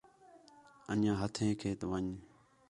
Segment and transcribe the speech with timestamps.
[0.91, 2.09] انڄیاں ہتھیک ہٹ ون٘ڄ